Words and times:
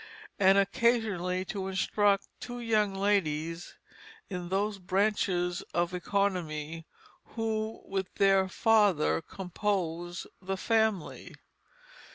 and 0.39 0.57
occasionally 0.57 1.45
to 1.45 1.67
instruct 1.67 2.27
two 2.39 2.59
young 2.59 2.91
Ladies 2.95 3.75
in 4.31 4.49
those 4.49 4.79
Branches 4.79 5.61
of 5.75 5.91
Oeconomy, 5.93 6.85
who, 7.35 7.83
with 7.85 8.11
their 8.15 8.49
father, 8.49 9.21
compose 9.21 10.25
the 10.41 10.57
Family. 10.57 11.35